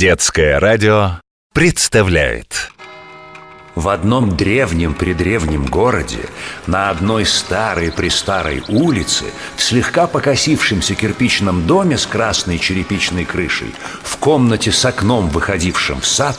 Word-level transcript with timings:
Детское 0.00 0.58
радио 0.58 1.20
представляет. 1.52 2.72
В 3.74 3.90
одном 3.90 4.34
древнем-предревнем 4.34 5.66
городе 5.66 6.20
На 6.66 6.88
одной 6.88 7.26
старой-престарой 7.26 8.62
улице 8.68 9.26
В 9.56 9.62
слегка 9.62 10.06
покосившемся 10.06 10.94
кирпичном 10.94 11.66
доме 11.66 11.98
С 11.98 12.06
красной 12.06 12.58
черепичной 12.58 13.26
крышей 13.26 13.74
В 14.02 14.16
комнате 14.16 14.72
с 14.72 14.82
окном, 14.86 15.28
выходившим 15.28 16.00
в 16.00 16.06
сад 16.06 16.38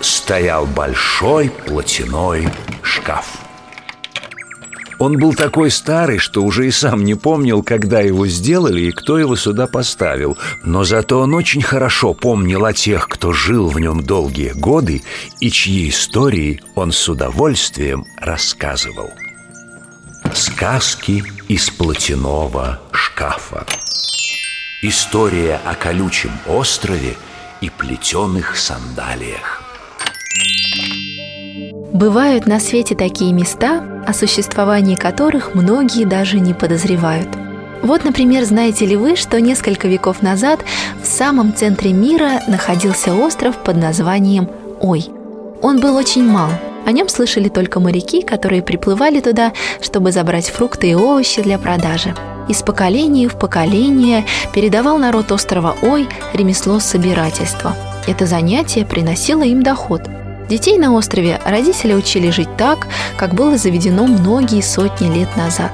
Стоял 0.00 0.66
большой 0.66 1.50
платяной 1.50 2.48
шкаф 2.84 3.39
он 5.00 5.16
был 5.16 5.34
такой 5.34 5.70
старый, 5.70 6.18
что 6.18 6.44
уже 6.44 6.68
и 6.68 6.70
сам 6.70 7.04
не 7.04 7.14
помнил, 7.14 7.62
когда 7.62 8.00
его 8.00 8.26
сделали 8.26 8.82
и 8.82 8.90
кто 8.92 9.18
его 9.18 9.34
сюда 9.34 9.66
поставил. 9.66 10.36
Но 10.62 10.84
зато 10.84 11.18
он 11.18 11.34
очень 11.34 11.62
хорошо 11.62 12.12
помнил 12.12 12.66
о 12.66 12.74
тех, 12.74 13.08
кто 13.08 13.32
жил 13.32 13.68
в 13.68 13.80
нем 13.80 14.04
долгие 14.04 14.52
годы 14.52 15.02
и 15.40 15.50
чьи 15.50 15.88
истории 15.88 16.62
он 16.74 16.92
с 16.92 17.08
удовольствием 17.08 18.04
рассказывал. 18.18 19.10
Сказки 20.34 21.24
из 21.48 21.70
платяного 21.70 22.78
шкафа. 22.92 23.64
История 24.82 25.60
о 25.64 25.74
колючем 25.76 26.32
острове 26.46 27.16
и 27.62 27.70
плетеных 27.70 28.54
сандалиях. 28.54 29.62
Бывают 31.92 32.46
на 32.46 32.60
свете 32.60 32.94
такие 32.94 33.32
места, 33.32 33.99
о 34.10 34.14
существовании 34.14 34.96
которых 34.96 35.54
многие 35.54 36.04
даже 36.04 36.40
не 36.40 36.52
подозревают. 36.52 37.28
Вот, 37.82 38.04
например, 38.04 38.44
знаете 38.44 38.84
ли 38.84 38.96
вы, 38.96 39.16
что 39.16 39.40
несколько 39.40 39.88
веков 39.88 40.20
назад 40.20 40.60
в 41.02 41.06
самом 41.06 41.54
центре 41.54 41.92
мира 41.92 42.42
находился 42.46 43.14
остров 43.14 43.56
под 43.58 43.76
названием 43.76 44.48
Ой. 44.80 45.06
Он 45.62 45.80
был 45.80 45.96
очень 45.96 46.24
мал. 46.24 46.50
О 46.86 46.92
нем 46.92 47.08
слышали 47.08 47.48
только 47.48 47.80
моряки, 47.80 48.22
которые 48.22 48.62
приплывали 48.62 49.20
туда, 49.20 49.52
чтобы 49.80 50.12
забрать 50.12 50.48
фрукты 50.48 50.90
и 50.90 50.94
овощи 50.94 51.42
для 51.42 51.58
продажи. 51.58 52.14
Из 52.48 52.62
поколения 52.62 53.28
в 53.28 53.38
поколение 53.38 54.24
передавал 54.52 54.98
народ 54.98 55.30
острова 55.30 55.76
Ой 55.82 56.08
ремесло 56.32 56.80
собирательства. 56.80 57.76
Это 58.08 58.26
занятие 58.26 58.84
приносило 58.84 59.42
им 59.42 59.62
доход– 59.62 60.02
Детей 60.50 60.78
на 60.78 60.92
острове 60.92 61.40
родители 61.46 61.94
учили 61.94 62.30
жить 62.30 62.56
так, 62.56 62.88
как 63.16 63.34
было 63.34 63.56
заведено 63.56 64.08
многие 64.08 64.62
сотни 64.62 65.06
лет 65.08 65.36
назад. 65.36 65.70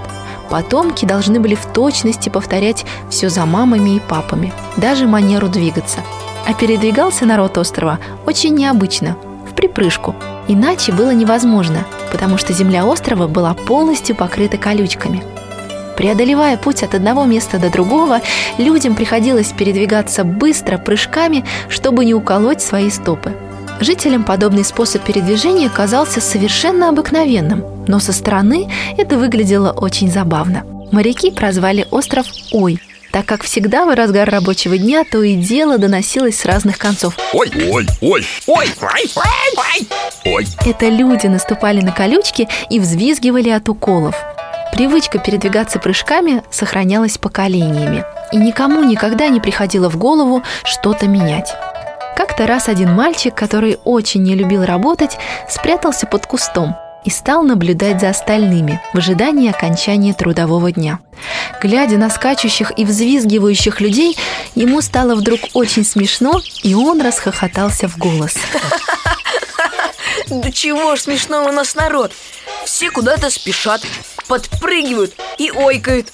Потомки 0.51 1.07
должны 1.07 1.41
были 1.41 1.55
в 1.55 1.65
точности 1.65 2.29
повторять 2.29 2.85
все 3.09 3.31
за 3.31 3.47
мамами 3.47 3.97
и 3.97 4.01
папами, 4.01 4.53
даже 4.77 5.07
манеру 5.07 5.49
двигаться. 5.49 6.01
А 6.47 6.53
передвигался 6.53 7.25
народ 7.25 7.57
острова 7.57 7.99
очень 8.27 8.55
необычно, 8.55 9.17
в 9.51 9.55
припрыжку. 9.55 10.15
Иначе 10.47 10.93
было 10.93 11.13
невозможно, 11.13 11.79
потому 12.13 12.37
что 12.37 12.53
земля 12.53 12.85
острова 12.85 13.27
была 13.27 13.55
полностью 13.55 14.15
покрыта 14.15 14.59
колючками. 14.59 15.23
Преодолевая 15.97 16.59
путь 16.59 16.83
от 16.83 16.95
одного 16.95 17.25
места 17.25 17.59
до 17.59 17.71
другого, 17.71 18.21
людям 18.59 18.95
приходилось 18.95 19.55
передвигаться 19.57 20.23
быстро 20.23 20.77
прыжками, 20.77 21.47
чтобы 21.71 22.05
не 22.05 22.13
уколоть 22.13 22.61
свои 22.61 22.91
стопы– 22.91 23.35
Жителям 23.81 24.25
подобный 24.25 24.65
способ 24.65 25.05
передвижения 25.05 25.69
казался 25.69 26.21
совершенно 26.21 26.89
обыкновенным, 26.89 27.65
но 27.87 27.99
со 27.99 28.13
стороны 28.13 28.71
это 28.97 29.19
выглядело 29.19 29.71
очень 29.71 30.11
забавно. 30.11 30.65
Моряки 30.93 31.31
прозвали 31.31 31.87
остров 31.91 32.27
Ой, 32.53 32.81
так 33.13 33.27
как 33.27 33.43
всегда 33.43 33.85
в 33.85 33.95
разгар 33.95 34.29
рабочего 34.31 34.79
дня 34.79 35.05
то 35.11 35.23
и 35.23 35.35
дело 35.35 35.77
доносилось 35.77 36.39
с 36.39 36.47
разных 36.47 36.79
концов. 36.79 37.19
Ой, 37.35 37.51
ой, 37.71 37.87
ой, 38.01 38.27
ой, 38.47 38.67
ой, 38.81 39.13
ой, 39.15 39.89
ой. 40.25 40.47
Это 40.65 40.89
люди 40.89 41.27
наступали 41.27 41.83
на 41.83 41.93
колючки 41.93 42.49
и 42.71 42.81
взвизгивали 42.81 43.51
от 43.51 43.69
уколов. 43.69 44.17
Привычка 44.73 45.19
передвигаться 45.19 45.79
прыжками 45.79 46.43
сохранялась 46.51 47.19
поколениями, 47.19 48.05
и 48.33 48.37
никому 48.37 48.85
никогда 48.85 49.29
не 49.29 49.41
приходило 49.41 49.91
в 49.91 49.97
голову 49.97 50.43
что-то 50.65 51.07
менять. 51.07 51.55
Как-то 52.17 52.47
раз 52.47 52.69
один 52.69 52.93
мальчик, 52.93 53.35
который 53.35 53.79
очень 53.85 54.23
не 54.23 54.35
любил 54.35 54.65
работать, 54.65 55.19
спрятался 55.51 56.07
под 56.07 56.27
кустом 56.27 56.75
и 57.05 57.11
стал 57.11 57.43
наблюдать 57.43 58.01
за 58.01 58.09
остальными 58.09 58.81
в 58.95 58.99
ожидании 58.99 59.51
окончания 59.51 60.15
трудового 60.15 60.73
дня. 60.73 60.99
Глядя 61.63 61.99
на 61.99 62.09
скачущих 62.09 62.73
и 62.79 62.87
взвизгивающих 62.87 63.83
людей, 63.83 64.17
ему 64.55 64.81
стало 64.81 65.15
вдруг 65.15 65.41
очень 65.53 65.85
смешно, 65.85 66.41
и 66.63 66.75
он 66.75 67.03
расхохотался 67.03 67.87
в 67.87 67.99
голос. 67.99 68.35
Да 70.29 70.51
чего 70.51 70.97
ж 70.97 71.03
смешного 71.03 71.51
у 71.51 71.53
нас 71.53 71.75
народ? 71.75 72.13
Все 72.65 72.91
куда-то 72.91 73.29
спешат, 73.29 73.83
подпрыгивают 74.27 75.15
и 75.39 75.53
ойкают. 75.53 76.13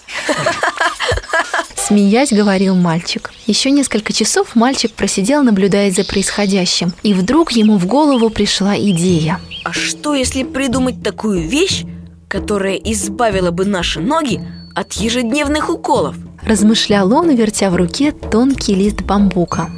Смеясь, 1.92 2.32
говорил 2.32 2.74
мальчик. 2.74 3.30
Еще 3.46 3.70
несколько 3.70 4.14
часов 4.14 4.56
мальчик 4.56 4.92
просидел, 4.92 5.42
наблюдая 5.42 5.90
за 5.90 6.04
происходящим, 6.04 6.94
и 7.02 7.12
вдруг 7.12 7.52
ему 7.52 7.76
в 7.76 7.86
голову 7.86 8.30
пришла 8.30 8.74
идея. 8.78 9.38
А 9.62 9.74
что, 9.74 10.14
если 10.14 10.42
придумать 10.42 11.02
такую 11.02 11.46
вещь, 11.46 11.84
которая 12.28 12.76
избавила 12.76 13.50
бы 13.50 13.66
наши 13.66 14.00
ноги 14.00 14.40
от 14.74 14.94
ежедневных 14.94 15.68
уколов? 15.68 16.16
Размышлял 16.42 17.12
он, 17.12 17.28
вертя 17.36 17.68
в 17.68 17.76
руке 17.76 18.12
тонкий 18.12 18.74
лист 18.74 19.02
бамбука. 19.02 19.68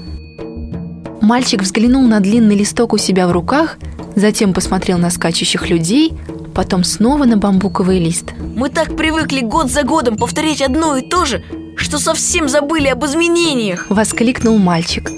Мальчик 1.20 1.62
взглянул 1.62 2.06
на 2.06 2.20
длинный 2.20 2.54
листок 2.54 2.92
у 2.92 2.96
себя 2.96 3.26
в 3.26 3.32
руках, 3.32 3.76
затем 4.14 4.52
посмотрел 4.52 4.98
на 4.98 5.10
скачущих 5.10 5.68
людей, 5.68 6.12
потом 6.54 6.84
снова 6.84 7.24
на 7.24 7.36
бамбуковый 7.36 7.98
лист. 7.98 8.32
Мы 8.56 8.70
так 8.70 8.96
привыкли 8.96 9.40
год 9.40 9.70
за 9.70 9.82
годом 9.82 10.16
повторять 10.16 10.62
одно 10.62 10.96
и 10.96 11.02
то 11.02 11.24
же, 11.24 11.42
что 11.76 11.98
совсем 11.98 12.48
забыли 12.48 12.88
об 12.88 13.04
изменениях. 13.04 13.86
Воскликнул 13.90 14.58
мальчик. 14.58 15.10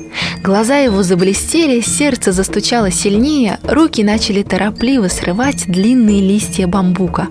Глаза 0.42 0.78
его 0.78 1.02
заблестели, 1.02 1.80
сердце 1.80 2.32
застучало 2.32 2.90
сильнее 2.90 3.58
Руки 3.64 4.02
начали 4.02 4.42
торопливо 4.42 5.08
срывать 5.08 5.66
длинные 5.66 6.20
листья 6.20 6.66
бамбука. 6.66 7.28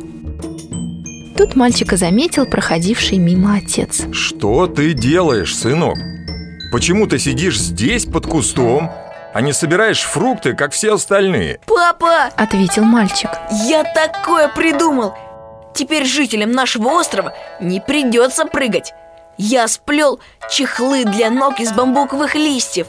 Тут 1.37 1.55
мальчика 1.55 1.97
заметил 1.97 2.45
проходивший 2.45 3.17
мимо 3.17 3.55
отец. 3.55 4.03
Что 4.11 4.67
ты 4.67 4.93
делаешь, 4.93 5.55
сынок? 5.55 5.97
Почему 6.71 7.07
ты 7.07 7.19
сидишь 7.19 7.59
здесь 7.59 8.05
под 8.05 8.25
кустом, 8.25 8.89
а 9.35 9.41
не 9.41 9.51
собираешь 9.53 10.01
фрукты, 10.01 10.53
как 10.53 10.71
все 10.71 10.93
остальные? 10.93 11.59
Папа! 11.67 12.31
Ответил 12.37 12.83
мальчик 12.83 13.29
Я 13.67 13.83
такое 13.83 14.47
придумал! 14.47 15.13
Теперь 15.75 16.05
жителям 16.05 16.53
нашего 16.53 16.87
острова 16.87 17.33
не 17.59 17.81
придется 17.81 18.45
прыгать 18.45 18.93
я 19.37 19.67
сплел 19.67 20.19
чехлы 20.49 21.03
для 21.03 21.29
ног 21.29 21.59
из 21.59 21.73
бамбуковых 21.73 22.35
листьев 22.35 22.87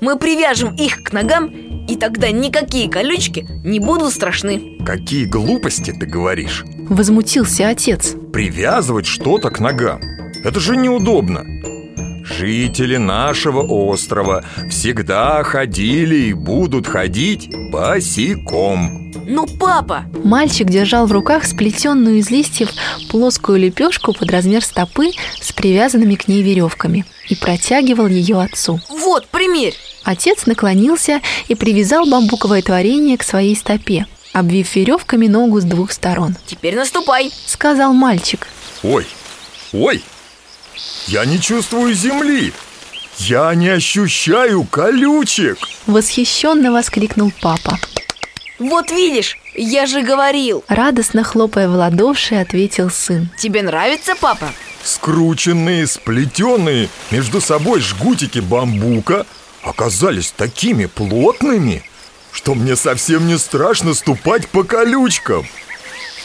Мы 0.00 0.18
привяжем 0.18 0.74
их 0.74 1.04
к 1.04 1.12
ногам, 1.12 1.46
и 1.86 1.96
тогда 1.96 2.30
никакие 2.30 2.90
колючки 2.90 3.46
не 3.64 3.78
будут 3.78 4.12
страшны 4.12 4.78
Какие 4.84 5.26
глупости 5.26 5.92
ты 5.92 6.06
говоришь? 6.06 6.64
Возмутился 6.88 7.68
отец 7.68 8.14
Привязывать 8.32 9.06
что-то 9.06 9.50
к 9.50 9.60
ногам 9.60 10.00
Это 10.44 10.58
же 10.58 10.76
неудобно 10.76 11.44
Жители 12.30 12.96
нашего 12.96 13.62
острова 13.62 14.44
всегда 14.70 15.42
ходили 15.42 16.28
и 16.28 16.32
будут 16.32 16.86
ходить 16.86 17.50
босиком 17.70 19.12
Ну, 19.26 19.46
папа! 19.46 20.04
Мальчик 20.24 20.68
держал 20.68 21.06
в 21.06 21.12
руках 21.12 21.44
сплетенную 21.44 22.18
из 22.18 22.30
листьев 22.30 22.70
плоскую 23.10 23.58
лепешку 23.58 24.12
под 24.12 24.30
размер 24.30 24.64
стопы 24.64 25.10
с 25.40 25.52
привязанными 25.52 26.14
к 26.14 26.28
ней 26.28 26.42
веревками 26.42 27.04
и 27.28 27.34
протягивал 27.34 28.06
ее 28.06 28.40
отцу. 28.40 28.80
Вот, 28.88 29.26
примерь! 29.28 29.74
Отец 30.04 30.46
наклонился 30.46 31.20
и 31.48 31.54
привязал 31.54 32.06
бамбуковое 32.06 32.62
творение 32.62 33.18
к 33.18 33.22
своей 33.22 33.54
стопе, 33.56 34.06
обвив 34.32 34.74
веревками 34.74 35.26
ногу 35.26 35.60
с 35.60 35.64
двух 35.64 35.92
сторон. 35.92 36.36
«Теперь 36.46 36.76
наступай!»— 36.76 37.30
сказал 37.46 37.92
мальчик. 37.92 38.46
«Ой, 38.82 39.06
ой, 39.72 40.02
я 41.06 41.24
не 41.24 41.40
чувствую 41.40 41.94
земли! 41.94 42.52
Я 43.18 43.54
не 43.54 43.68
ощущаю 43.68 44.64
колючек!» 44.64 45.58
Восхищенно 45.86 46.72
воскликнул 46.72 47.32
папа. 47.40 47.78
Вот 48.60 48.90
видишь, 48.90 49.38
я 49.54 49.86
же 49.86 50.02
говорил 50.02 50.62
Радостно 50.68 51.24
хлопая 51.24 51.66
в 51.66 51.72
ладоши, 51.72 52.34
ответил 52.34 52.90
сын 52.90 53.30
Тебе 53.38 53.62
нравится, 53.62 54.14
папа? 54.20 54.52
Скрученные, 54.84 55.86
сплетенные 55.86 56.90
между 57.10 57.40
собой 57.40 57.80
жгутики 57.80 58.38
бамбука 58.38 59.26
оказались 59.62 60.32
такими 60.32 60.86
плотными, 60.86 61.82
что 62.32 62.54
мне 62.54 62.76
совсем 62.76 63.26
не 63.26 63.38
страшно 63.38 63.94
ступать 63.94 64.48
по 64.48 64.62
колючкам. 64.62 65.46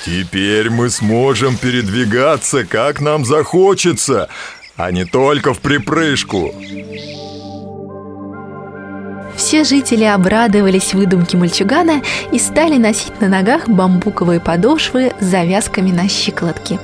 Теперь 0.06 0.70
мы 0.70 0.92
сможем 0.92 1.58
передвигаться, 1.58 2.64
как 2.64 3.02
нам 3.02 3.26
захочется, 3.26 4.30
а 4.78 4.92
не 4.92 5.04
только 5.04 5.52
в 5.52 5.60
припрыжку. 5.60 6.54
Все 9.36 9.64
жители 9.64 10.04
обрадовались 10.04 10.94
выдумке 10.94 11.38
мальчугана 11.38 12.04
и 12.32 12.38
стали 12.38 12.78
носить 12.78 13.20
на 13.20 13.30
ногах 13.30 13.68
бамбуковые 13.68 14.40
подошвы 14.40 15.12
с 15.20 15.26
завязками 15.26 15.90
на 15.90 16.08
щиколотке. 16.08 16.80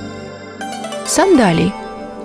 Сандалий. 1.06 1.72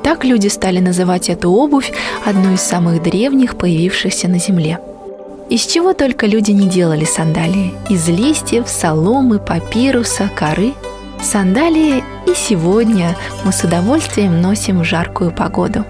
Так 0.04 0.26
люди 0.26 0.48
стали 0.48 0.80
называть 0.80 1.30
эту 1.30 1.52
обувь, 1.52 1.92
одну 2.26 2.56
из 2.56 2.62
самых 2.62 3.04
древних, 3.04 3.56
появившихся 3.56 4.28
на 4.28 4.40
Земле. 4.40 4.80
Из 5.50 5.64
чего 5.66 5.94
только 5.94 6.26
люди 6.26 6.52
не 6.52 6.68
делали 6.68 7.06
сандалии. 7.06 7.74
Из 7.88 8.08
листьев, 8.10 8.68
соломы, 8.68 9.40
папируса, 9.40 10.30
коры. 10.36 10.74
Сандалии 11.24 12.04
и 12.26 12.34
сегодня 12.36 13.18
мы 13.44 13.52
с 13.52 13.64
удовольствием 13.64 14.42
носим 14.42 14.84
жаркую 14.84 15.32
погоду. 15.32 15.86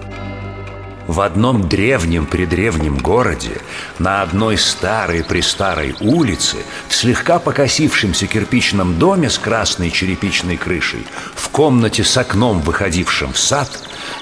В 1.06 1.20
одном 1.20 1.68
древнем-предревнем 1.68 2.98
городе, 2.98 3.60
на 3.98 4.22
одной 4.22 4.58
старой-престарой 4.58 5.94
улице, 6.00 6.58
в 6.88 6.94
слегка 6.94 7.38
покосившемся 7.38 8.26
кирпичном 8.26 8.98
доме 8.98 9.30
с 9.30 9.38
красной 9.38 9.90
черепичной 9.90 10.56
крышей, 10.56 11.06
в 11.34 11.48
комнате 11.48 12.04
с 12.04 12.16
окном, 12.16 12.60
выходившим 12.60 13.32
в 13.32 13.38
сад, 13.38 13.70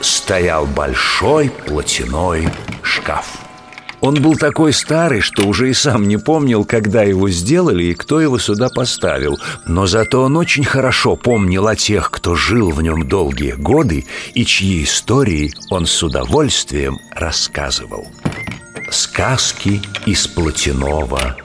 стоял 0.00 0.67
большой 0.67 1.50
платяной 1.50 2.49
шкаф. 2.82 3.46
Он 4.01 4.15
был 4.21 4.37
такой 4.37 4.73
старый, 4.73 5.21
что 5.21 5.47
уже 5.47 5.71
и 5.71 5.75
сам 5.75 6.07
не 6.07 6.17
помнил, 6.17 6.65
когда 6.65 7.03
его 7.03 7.31
сделали 7.31 7.85
и 7.85 7.95
кто 7.95 8.21
его 8.21 8.39
сюда 8.39 8.69
поставил. 8.69 9.39
Но 9.67 9.87
зато 9.87 10.23
он 10.23 10.37
очень 10.37 10.65
хорошо 10.65 11.17
помнил 11.17 11.67
о 11.67 11.77
тех, 11.77 12.11
кто 12.11 12.35
жил 12.35 12.71
в 12.71 12.83
нем 12.83 13.09
долгие 13.09 13.53
годы 13.53 14.05
и 14.35 14.45
чьи 14.45 14.85
истории 14.85 15.53
он 15.71 15.87
с 15.87 16.03
удовольствием 16.03 16.99
рассказывал. 17.11 18.07
Сказки 18.91 19.81
из 20.05 20.27
платяного 20.29 21.37